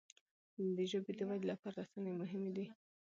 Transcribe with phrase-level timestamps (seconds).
[0.75, 2.65] د ژبي د ودې لپاره رسنی مهمي دي.